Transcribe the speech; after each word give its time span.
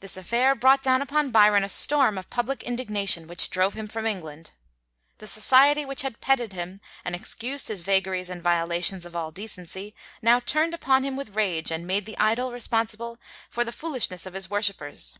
This 0.00 0.16
affair 0.16 0.56
brought 0.56 0.82
down 0.82 1.00
upon 1.00 1.30
Byron 1.30 1.62
a 1.62 1.68
storm 1.68 2.18
of 2.18 2.28
public 2.28 2.64
indignation 2.64 3.28
which 3.28 3.50
drove 3.50 3.74
him 3.74 3.86
from 3.86 4.04
England. 4.04 4.50
The 5.18 5.28
society 5.28 5.84
which 5.84 6.02
had 6.02 6.20
petted 6.20 6.52
him 6.52 6.80
and 7.04 7.14
excused 7.14 7.68
his 7.68 7.80
vagaries 7.80 8.28
and 8.28 8.42
violations 8.42 9.06
of 9.06 9.14
all 9.14 9.30
decency, 9.30 9.94
now 10.20 10.40
turned 10.40 10.74
upon 10.74 11.04
him 11.04 11.14
with 11.14 11.36
rage 11.36 11.70
and 11.70 11.86
made 11.86 12.04
the 12.04 12.18
idol 12.18 12.50
responsible 12.50 13.16
for 13.48 13.64
the 13.64 13.70
foolishness 13.70 14.26
of 14.26 14.34
his 14.34 14.50
worshipers. 14.50 15.16